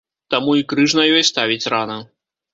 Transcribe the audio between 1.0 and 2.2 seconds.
на ёй ставіць рана.